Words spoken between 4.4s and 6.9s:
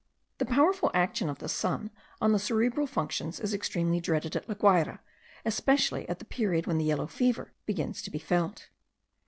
La Guayra, especially at the period when the